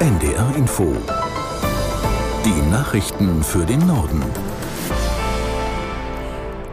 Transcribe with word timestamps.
NDR 0.00 0.56
Info. 0.56 0.96
Die 2.42 2.70
Nachrichten 2.70 3.42
für 3.42 3.66
den 3.66 3.86
Norden. 3.86 4.22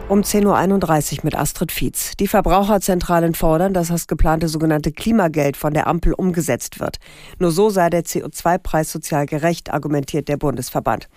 Um 0.08 0.22
10.31 0.22 1.18
Uhr 1.18 1.24
mit 1.24 1.36
Astrid 1.36 1.70
Fietz. 1.70 2.16
Die 2.16 2.26
Verbraucherzentralen 2.26 3.34
fordern, 3.34 3.74
dass 3.74 3.88
das 3.88 4.06
geplante 4.06 4.48
sogenannte 4.48 4.92
Klimageld 4.92 5.58
von 5.58 5.74
der 5.74 5.88
Ampel 5.88 6.14
umgesetzt 6.14 6.80
wird. 6.80 6.96
Nur 7.38 7.50
so 7.50 7.68
sei 7.68 7.90
der 7.90 8.06
CO2-Preis 8.06 8.90
sozial 8.90 9.26
gerecht, 9.26 9.74
argumentiert 9.74 10.28
der 10.28 10.38
Bundesverband. 10.38 11.10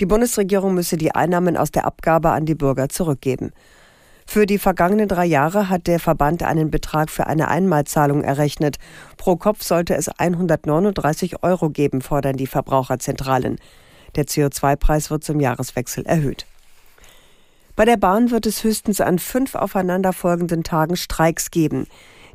Die 0.00 0.06
Bundesregierung 0.06 0.72
müsse 0.72 0.96
die 0.96 1.14
Einnahmen 1.14 1.58
aus 1.58 1.70
der 1.70 1.84
Abgabe 1.84 2.30
an 2.30 2.46
die 2.46 2.54
Bürger 2.54 2.88
zurückgeben. 2.88 3.52
Für 4.26 4.46
die 4.46 4.58
vergangenen 4.58 5.08
drei 5.08 5.26
Jahre 5.26 5.68
hat 5.68 5.86
der 5.86 6.00
Verband 6.00 6.42
einen 6.42 6.70
Betrag 6.70 7.10
für 7.10 7.26
eine 7.26 7.48
Einmalzahlung 7.48 8.22
errechnet. 8.22 8.78
Pro 9.16 9.36
Kopf 9.36 9.62
sollte 9.62 9.94
es 9.94 10.08
139 10.08 11.42
Euro 11.42 11.70
geben, 11.70 12.00
fordern 12.00 12.36
die 12.36 12.46
Verbraucherzentralen. 12.46 13.58
Der 14.14 14.24
CO2-Preis 14.24 15.10
wird 15.10 15.24
zum 15.24 15.40
Jahreswechsel 15.40 16.06
erhöht. 16.06 16.46
Bei 17.74 17.84
der 17.86 17.96
Bahn 17.96 18.30
wird 18.30 18.46
es 18.46 18.64
höchstens 18.64 19.00
an 19.00 19.18
fünf 19.18 19.54
aufeinanderfolgenden 19.54 20.62
Tagen 20.62 20.96
Streiks 20.96 21.50
geben. 21.50 21.86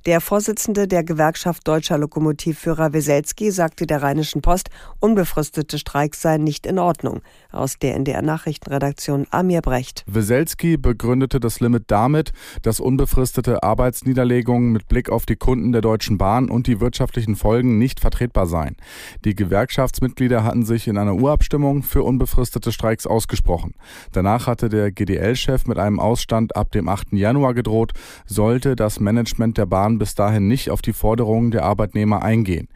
Der 0.07 0.21
Vorsitzende 0.21 0.87
der 0.87 1.03
Gewerkschaft 1.03 1.67
Deutscher 1.67 1.97
Lokomotivführer 1.97 2.93
Weselski 2.93 3.51
sagte 3.51 3.85
der 3.85 4.03
Rheinischen 4.03 4.41
Post, 4.41 4.69
unbefristete 5.01 5.77
Streiks 5.77 6.21
seien 6.21 6.45
nicht 6.45 6.65
in 6.65 6.79
Ordnung. 6.79 7.19
Aus 7.51 7.77
der 7.77 7.95
NDR 7.95 8.21
Nachrichtenredaktion 8.21 9.27
Amir 9.31 9.59
Brecht. 9.59 10.05
Weselski 10.07 10.77
begründete 10.77 11.41
das 11.41 11.59
Limit 11.59 11.83
damit, 11.87 12.31
dass 12.61 12.79
unbefristete 12.79 13.63
Arbeitsniederlegungen 13.63 14.71
mit 14.71 14.87
Blick 14.87 15.09
auf 15.09 15.25
die 15.25 15.35
Kunden 15.35 15.73
der 15.73 15.81
Deutschen 15.81 16.17
Bahn 16.17 16.49
und 16.49 16.67
die 16.67 16.79
wirtschaftlichen 16.79 17.35
Folgen 17.35 17.77
nicht 17.77 17.99
vertretbar 17.99 18.47
seien. 18.47 18.77
Die 19.25 19.35
Gewerkschaftsmitglieder 19.35 20.41
hatten 20.41 20.63
sich 20.63 20.87
in 20.87 20.97
einer 20.97 21.15
Urabstimmung 21.15 21.83
für 21.83 22.03
unbefristete 22.03 22.71
Streiks 22.71 23.05
ausgesprochen. 23.05 23.73
Danach 24.13 24.47
hatte 24.47 24.69
der 24.69 24.89
GDL-Chef 24.89 25.65
mit 25.65 25.77
einem 25.77 25.99
Ausstand 25.99 26.55
ab 26.55 26.71
dem 26.71 26.87
8. 26.87 27.11
Januar 27.11 27.53
gedroht, 27.53 27.91
sollte 28.25 28.77
das 28.77 29.01
Management 29.01 29.57
der 29.57 29.65
Bahn 29.65 29.96
bis 29.97 30.15
dahin 30.15 30.47
nicht 30.47 30.69
auf 30.69 30.81
die 30.81 30.93
Forderungen 30.93 31.51
der 31.51 31.63
Arbeitnehmer 31.63 32.21
eingehen. 32.23 32.67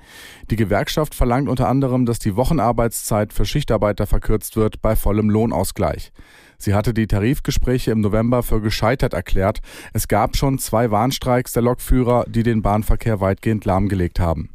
Die 0.49 0.55
Gewerkschaft 0.55 1.15
verlangt 1.15 1.49
unter 1.49 1.67
anderem, 1.67 2.05
dass 2.05 2.19
die 2.19 2.35
Wochenarbeitszeit 2.35 3.33
für 3.33 3.45
Schichtarbeiter 3.45 4.07
verkürzt 4.07 4.55
wird 4.55 4.81
bei 4.81 4.95
vollem 4.95 5.29
Lohnausgleich. 5.29 6.11
Sie 6.57 6.75
hatte 6.75 6.93
die 6.93 7.07
Tarifgespräche 7.07 7.91
im 7.91 8.01
November 8.01 8.43
für 8.43 8.61
gescheitert 8.61 9.13
erklärt. 9.13 9.61
Es 9.93 10.07
gab 10.07 10.37
schon 10.37 10.59
zwei 10.59 10.91
Warnstreiks 10.91 11.53
der 11.53 11.63
Lokführer, 11.63 12.25
die 12.27 12.43
den 12.43 12.61
Bahnverkehr 12.61 13.19
weitgehend 13.19 13.65
lahmgelegt 13.65 14.19
haben. 14.19 14.49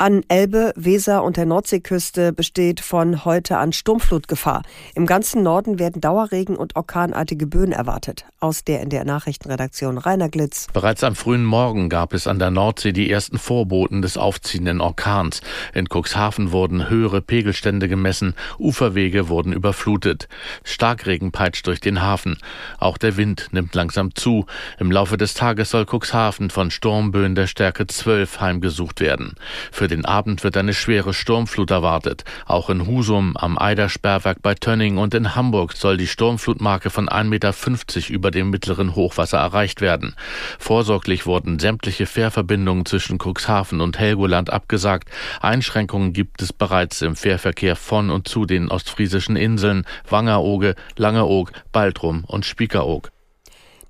An 0.00 0.22
Elbe, 0.28 0.72
Weser 0.76 1.22
und 1.22 1.36
der 1.36 1.44
Nordseeküste 1.44 2.32
besteht 2.32 2.80
von 2.80 3.26
heute 3.26 3.58
an 3.58 3.74
Sturmflutgefahr. 3.74 4.62
Im 4.94 5.04
ganzen 5.04 5.42
Norden 5.42 5.78
werden 5.78 6.00
Dauerregen 6.00 6.56
und 6.56 6.74
orkanartige 6.74 7.46
Böen 7.46 7.72
erwartet. 7.72 8.24
Aus 8.38 8.64
der 8.64 8.80
in 8.80 8.88
der 8.88 9.04
Nachrichtenredaktion 9.04 9.98
Rainer 9.98 10.30
Glitz. 10.30 10.68
Bereits 10.72 11.04
am 11.04 11.14
frühen 11.14 11.44
Morgen 11.44 11.90
gab 11.90 12.14
es 12.14 12.26
an 12.26 12.38
der 12.38 12.50
Nordsee 12.50 12.92
die 12.92 13.10
ersten 13.10 13.36
Vorboten 13.38 14.00
des 14.00 14.16
aufziehenden 14.16 14.80
Orkans. 14.80 15.42
In 15.74 15.86
Cuxhaven 15.86 16.50
wurden 16.50 16.88
höhere 16.88 17.20
Pegelstände 17.20 17.86
gemessen, 17.86 18.34
Uferwege 18.58 19.28
wurden 19.28 19.52
überflutet. 19.52 20.28
Starkregen 20.64 21.30
peitscht 21.30 21.66
durch 21.66 21.80
den 21.80 22.00
Hafen. 22.00 22.38
Auch 22.78 22.96
der 22.96 23.18
Wind 23.18 23.48
nimmt 23.52 23.74
langsam 23.74 24.14
zu. 24.14 24.46
Im 24.78 24.90
Laufe 24.90 25.18
des 25.18 25.34
Tages 25.34 25.68
soll 25.68 25.84
Cuxhaven 25.84 26.48
von 26.48 26.70
Sturmböen 26.70 27.34
der 27.34 27.48
Stärke 27.48 27.86
12 27.86 28.40
heimgesucht 28.40 29.00
werden. 29.00 29.34
Für 29.70 29.89
den 29.90 30.04
Abend 30.04 30.44
wird 30.44 30.56
eine 30.56 30.72
schwere 30.72 31.12
Sturmflut 31.12 31.70
erwartet. 31.70 32.24
Auch 32.46 32.70
in 32.70 32.86
Husum, 32.86 33.36
am 33.36 33.58
Eidersperrwerk 33.58 34.40
bei 34.40 34.54
Tönning 34.54 34.96
und 34.96 35.14
in 35.14 35.34
Hamburg 35.34 35.74
soll 35.74 35.96
die 35.96 36.06
Sturmflutmarke 36.06 36.90
von 36.90 37.08
1,50 37.08 37.26
Meter 37.28 38.10
über 38.10 38.30
dem 38.30 38.50
mittleren 38.50 38.94
Hochwasser 38.94 39.38
erreicht 39.38 39.80
werden. 39.80 40.14
Vorsorglich 40.58 41.26
wurden 41.26 41.58
sämtliche 41.58 42.06
Fährverbindungen 42.06 42.86
zwischen 42.86 43.18
Cuxhaven 43.18 43.80
und 43.80 43.98
Helgoland 43.98 44.50
abgesagt. 44.50 45.10
Einschränkungen 45.40 46.12
gibt 46.12 46.40
es 46.40 46.52
bereits 46.52 47.02
im 47.02 47.16
Fährverkehr 47.16 47.76
von 47.76 48.10
und 48.10 48.28
zu 48.28 48.46
den 48.46 48.70
ostfriesischen 48.70 49.36
Inseln 49.36 49.84
Wangerooge, 50.08 50.74
Langeoog, 50.96 51.52
Baltrum 51.72 52.24
und 52.26 52.46
Spiekeroog. 52.46 53.10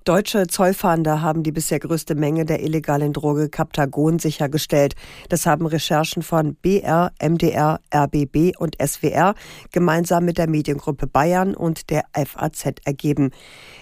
Deutsche 0.04 0.46
Zollfahnder 0.46 1.20
haben 1.20 1.42
die 1.42 1.52
bisher 1.52 1.78
größte 1.78 2.14
Menge 2.14 2.46
der 2.46 2.62
illegalen 2.62 3.12
Droge 3.12 3.50
Captagon 3.50 4.18
sichergestellt. 4.18 4.94
Das 5.28 5.44
haben 5.44 5.66
Recherchen 5.66 6.22
von 6.22 6.54
BR, 6.54 7.12
MDR, 7.22 7.80
RBB 7.94 8.58
und 8.58 8.78
SWR 8.82 9.34
gemeinsam 9.72 10.24
mit 10.24 10.38
der 10.38 10.48
Mediengruppe 10.48 11.06
Bayern 11.06 11.54
und 11.54 11.90
der 11.90 12.04
FAZ 12.14 12.76
ergeben. 12.86 13.30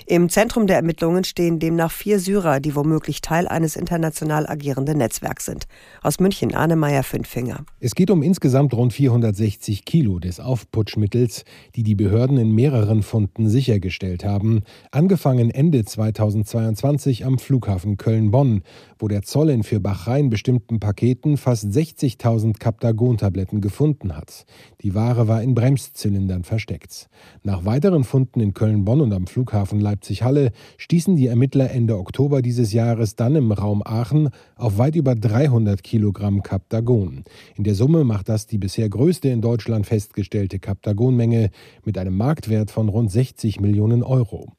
Im 0.06 0.28
Zentrum 0.28 0.66
der 0.66 0.76
Ermittlungen 0.76 1.22
stehen 1.22 1.60
demnach 1.60 1.92
vier 1.92 2.18
Syrer, 2.18 2.58
die 2.58 2.74
womöglich 2.74 3.20
Teil 3.20 3.46
eines 3.46 3.76
international 3.76 4.48
agierenden 4.48 4.98
Netzwerks 4.98 5.44
sind. 5.44 5.66
Aus 6.02 6.18
München 6.18 6.52
Arne 6.52 6.74
Meyer 6.74 7.04
Fünfinger. 7.04 7.64
Es 7.78 7.94
geht 7.94 8.10
um 8.10 8.22
insgesamt 8.24 8.74
rund 8.74 8.92
460 8.92 9.84
Kilo 9.84 10.18
des 10.18 10.40
Aufputschmittels, 10.40 11.44
die 11.76 11.84
die 11.84 11.94
Behörden 11.94 12.38
in 12.38 12.50
mehreren 12.50 13.04
Funden 13.04 13.48
sichergestellt 13.48 14.24
haben, 14.24 14.62
angefangen 14.90 15.50
Ende 15.50 15.84
2022 16.12 17.24
am 17.24 17.38
Flughafen 17.38 17.96
Köln-Bonn, 17.96 18.62
wo 18.98 19.08
der 19.08 19.22
Zoll 19.22 19.50
in 19.50 19.62
für 19.62 19.80
Bachrhein 19.80 20.30
bestimmten 20.30 20.80
Paketen 20.80 21.36
fast 21.36 21.66
60.000 21.66 22.58
Captagon-Tabletten 22.58 23.60
gefunden 23.60 24.16
hat. 24.16 24.46
Die 24.82 24.94
Ware 24.94 25.28
war 25.28 25.42
in 25.42 25.54
Bremszylindern 25.54 26.44
versteckt. 26.44 27.08
Nach 27.42 27.64
weiteren 27.64 28.04
Funden 28.04 28.40
in 28.40 28.54
Köln-Bonn 28.54 29.00
und 29.00 29.12
am 29.12 29.26
Flughafen 29.26 29.80
Leipzig-Halle 29.80 30.52
stießen 30.76 31.16
die 31.16 31.26
Ermittler 31.26 31.70
Ende 31.70 31.98
Oktober 31.98 32.42
dieses 32.42 32.72
Jahres 32.72 33.16
dann 33.16 33.36
im 33.36 33.52
Raum 33.52 33.82
Aachen 33.84 34.30
auf 34.56 34.78
weit 34.78 34.96
über 34.96 35.14
300 35.14 35.82
Kilogramm 35.82 36.42
Captagon. 36.42 37.24
In 37.56 37.64
der 37.64 37.74
Summe 37.74 38.04
macht 38.04 38.28
das 38.28 38.46
die 38.46 38.58
bisher 38.58 38.88
größte 38.88 39.28
in 39.28 39.40
Deutschland 39.40 39.86
festgestellte 39.86 40.58
Captagon-Menge 40.58 41.50
mit 41.84 41.98
einem 41.98 42.16
Marktwert 42.16 42.70
von 42.70 42.88
rund 42.88 43.10
60 43.10 43.60
Millionen 43.60 44.02
Euro. 44.02 44.52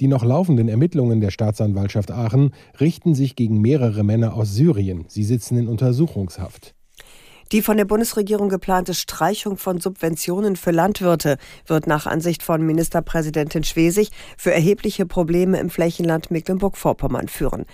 Die 0.00 0.06
noch 0.06 0.24
laufenden 0.24 0.68
Ermittlungen 0.68 0.91
der 0.92 1.30
Staatsanwaltschaft 1.30 2.10
Aachen 2.10 2.52
richten 2.80 3.14
sich 3.14 3.36
gegen 3.36 3.60
mehrere 3.60 4.04
Männer 4.04 4.34
aus 4.34 4.54
Syrien. 4.54 5.04
Sie 5.08 5.24
sitzen 5.24 5.56
in 5.56 5.68
Untersuchungshaft. 5.68 6.74
Die 7.52 7.60
von 7.60 7.76
der 7.76 7.84
Bundesregierung 7.84 8.48
geplante 8.48 8.94
Streichung 8.94 9.58
von 9.58 9.78
Subventionen 9.78 10.56
für 10.56 10.70
Landwirte 10.70 11.36
wird 11.66 11.86
nach 11.86 12.06
Ansicht 12.06 12.42
von 12.42 12.64
Ministerpräsidentin 12.64 13.62
Schwesig 13.62 14.10
für 14.38 14.54
erhebliche 14.54 15.04
Probleme 15.04 15.60
im 15.60 15.68
Flächenland 15.68 16.30
Mecklenburg-Vorpommern 16.30 17.28
führen. 17.28 17.66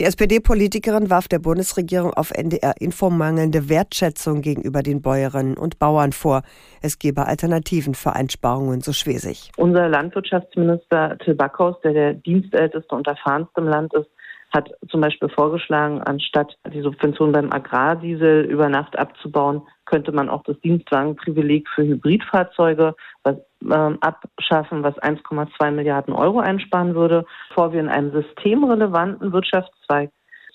Die 0.00 0.04
SPD-Politikerin 0.04 1.08
warf 1.08 1.28
der 1.28 1.38
Bundesregierung 1.38 2.12
auf 2.14 2.32
NDR 2.32 2.74
Info 2.80 3.10
mangelnde 3.10 3.68
Wertschätzung 3.68 4.42
gegenüber 4.42 4.82
den 4.82 5.02
Bäuerinnen 5.02 5.56
und 5.56 5.78
Bauern 5.78 6.10
vor. 6.10 6.42
Es 6.82 6.98
gebe 6.98 7.26
Alternativen 7.26 7.94
für 7.94 8.12
Einsparungen, 8.12 8.80
so 8.80 8.92
Schwesig. 8.92 9.52
Unser 9.56 9.88
Landwirtschaftsminister 9.88 11.16
Till 11.18 11.36
Backhaus, 11.36 11.80
der 11.82 11.92
der 11.92 12.14
dienstälteste 12.14 12.92
und 12.92 13.06
erfahrenste 13.06 13.60
im 13.60 13.68
Land 13.68 13.94
ist, 13.94 14.08
hat 14.52 14.70
zum 14.88 15.00
Beispiel 15.00 15.28
vorgeschlagen, 15.28 16.00
anstatt 16.02 16.56
die 16.72 16.80
Subvention 16.80 17.30
beim 17.30 17.52
Agrardiesel 17.52 18.44
über 18.44 18.68
Nacht 18.68 18.98
abzubauen, 18.98 19.62
könnte 19.84 20.10
man 20.10 20.28
auch 20.28 20.42
das 20.42 20.58
Dienstwagenprivileg 20.60 21.68
für 21.74 21.84
Hybridfahrzeuge 21.84 22.94
was, 23.22 23.36
äh, 23.68 23.96
abschaffen, 24.00 24.82
was 24.82 24.94
1,2 24.96 25.70
Milliarden 25.70 26.14
Euro 26.14 26.40
einsparen 26.40 26.94
würde. 26.94 27.24
Bevor 27.48 27.72
wir 27.72 27.80
in 27.80 27.88
einem 27.88 28.12
systemrelevanten 28.12 29.32
Wirtschaftszweig 29.32 30.10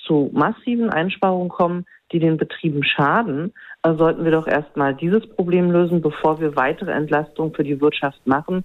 zu 0.05 0.29
massiven 0.33 0.89
Einsparungen 0.89 1.49
kommen, 1.49 1.85
die 2.11 2.19
den 2.19 2.37
Betrieben 2.37 2.83
schaden, 2.83 3.53
äh, 3.83 3.93
sollten 3.95 4.23
wir 4.23 4.31
doch 4.31 4.47
erstmal 4.47 4.95
dieses 4.95 5.27
Problem 5.35 5.71
lösen, 5.71 6.01
bevor 6.01 6.39
wir 6.39 6.55
weitere 6.55 6.91
Entlastungen 6.91 7.53
für 7.53 7.63
die 7.63 7.79
Wirtschaft 7.79 8.25
machen. 8.25 8.63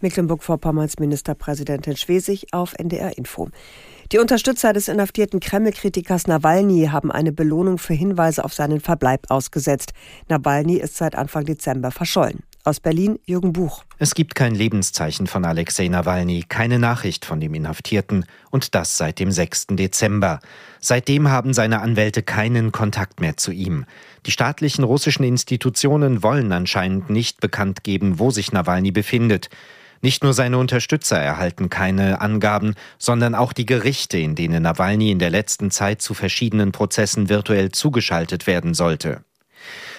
Mecklenburg-Vorpommerns 0.00 0.98
Ministerpräsidentin 0.98 1.96
Schwesig 1.96 2.52
auf 2.52 2.74
NDR 2.78 3.16
Info. 3.16 3.48
Die 4.12 4.18
Unterstützer 4.18 4.72
des 4.72 4.88
inhaftierten 4.88 5.40
Kreml-Kritikers 5.40 6.26
Nawalny 6.26 6.88
haben 6.92 7.10
eine 7.10 7.32
Belohnung 7.32 7.78
für 7.78 7.94
Hinweise 7.94 8.44
auf 8.44 8.52
seinen 8.52 8.80
Verbleib 8.80 9.30
ausgesetzt. 9.30 9.94
Nawalny 10.28 10.76
ist 10.76 10.96
seit 10.96 11.16
Anfang 11.16 11.44
Dezember 11.46 11.90
verschollen. 11.90 12.42
Aus 12.66 12.80
Berlin 12.80 13.18
Jürgen 13.26 13.52
Buch. 13.52 13.84
Es 13.98 14.14
gibt 14.14 14.34
kein 14.34 14.54
Lebenszeichen 14.54 15.26
von 15.26 15.44
Alexei 15.44 15.86
Nawalny, 15.88 16.46
keine 16.48 16.78
Nachricht 16.78 17.26
von 17.26 17.38
dem 17.38 17.52
Inhaftierten 17.52 18.24
und 18.50 18.74
das 18.74 18.96
seit 18.96 19.18
dem 19.18 19.30
6. 19.30 19.66
Dezember. 19.72 20.40
Seitdem 20.80 21.28
haben 21.28 21.52
seine 21.52 21.82
Anwälte 21.82 22.22
keinen 22.22 22.72
Kontakt 22.72 23.20
mehr 23.20 23.36
zu 23.36 23.52
ihm. 23.52 23.84
Die 24.24 24.30
staatlichen 24.30 24.82
russischen 24.82 25.24
Institutionen 25.24 26.22
wollen 26.22 26.52
anscheinend 26.52 27.10
nicht 27.10 27.42
bekannt 27.42 27.84
geben, 27.84 28.18
wo 28.18 28.30
sich 28.30 28.50
Nawalny 28.50 28.92
befindet. 28.92 29.50
Nicht 30.00 30.24
nur 30.24 30.32
seine 30.32 30.56
Unterstützer 30.56 31.18
erhalten 31.18 31.68
keine 31.68 32.22
Angaben, 32.22 32.76
sondern 32.96 33.34
auch 33.34 33.52
die 33.52 33.66
Gerichte, 33.66 34.16
in 34.16 34.36
denen 34.36 34.62
Nawalny 34.62 35.10
in 35.10 35.18
der 35.18 35.28
letzten 35.28 35.70
Zeit 35.70 36.00
zu 36.00 36.14
verschiedenen 36.14 36.72
Prozessen 36.72 37.28
virtuell 37.28 37.72
zugeschaltet 37.72 38.46
werden 38.46 38.72
sollte. 38.72 39.22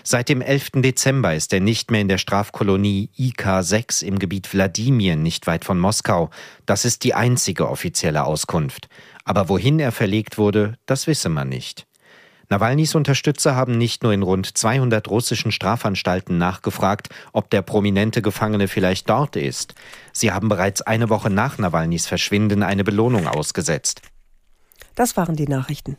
Seit 0.04 0.30
dem 0.30 0.42
11. 0.42 0.72
Dezember 0.76 1.34
ist 1.34 1.54
er 1.54 1.60
nicht 1.60 1.92
mehr 1.92 2.02
in 2.02 2.08
der 2.08 2.18
Strafkolonie 2.18 3.10
IK-6 3.18 4.04
im 4.04 4.20
Gebiet 4.20 4.54
Wladimir, 4.54 5.16
nicht 5.16 5.48
weit 5.48 5.66
von 5.66 5.80
Moskau. 5.80 6.30
Das 6.66 6.86
ist 6.86 7.04
die 7.04 7.14
einzige 7.14 7.70
offizielle 7.70 8.26
Auskunft. 8.26 8.88
Aber 9.24 9.50
wohin 9.50 9.80
er 9.80 9.92
verlegt 9.92 10.38
wurde, 10.38 10.78
das 10.86 11.08
wisse 11.08 11.30
man 11.30 11.50
nicht. 11.50 11.88
Nawalnys 12.50 12.94
Unterstützer 12.94 13.56
haben 13.56 13.78
nicht 13.78 14.04
nur 14.04 14.14
in 14.14 14.22
rund 14.22 14.56
200 14.58 15.10
russischen 15.10 15.52
Strafanstalten 15.52 16.38
nachgefragt, 16.38 17.10
ob 17.34 17.50
der 17.50 17.64
prominente 17.64 18.22
Gefangene 18.22 18.68
vielleicht 18.68 19.10
dort 19.10 19.36
ist. 19.36 19.74
Sie 20.14 20.32
haben 20.32 20.48
bereits 20.48 20.82
eine 20.82 21.10
Woche 21.10 21.32
nach 21.32 21.58
Nawalnys 21.58 22.06
Verschwinden 22.06 22.62
eine 22.62 22.84
Belohnung 22.84 23.28
ausgesetzt. 23.28 24.02
Das 24.94 25.18
waren 25.18 25.36
die 25.36 25.48
Nachrichten. 25.48 25.98